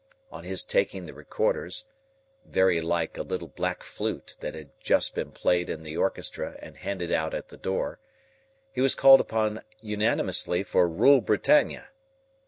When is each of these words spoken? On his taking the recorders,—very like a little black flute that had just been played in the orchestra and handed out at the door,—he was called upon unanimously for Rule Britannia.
On 0.31 0.43
his 0.43 0.63
taking 0.63 1.05
the 1.05 1.13
recorders,—very 1.13 2.81
like 2.81 3.19
a 3.19 3.21
little 3.21 3.49
black 3.49 3.83
flute 3.83 4.35
that 4.39 4.55
had 4.55 4.71
just 4.79 5.13
been 5.13 5.31
played 5.31 5.69
in 5.69 5.83
the 5.83 5.95
orchestra 5.95 6.55
and 6.57 6.77
handed 6.77 7.11
out 7.11 7.35
at 7.35 7.49
the 7.49 7.57
door,—he 7.57 8.81
was 8.81 8.95
called 8.95 9.19
upon 9.21 9.61
unanimously 9.79 10.63
for 10.63 10.87
Rule 10.87 11.21
Britannia. 11.21 11.89